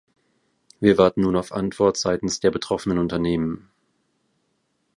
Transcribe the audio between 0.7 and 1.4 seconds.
Wir warten nun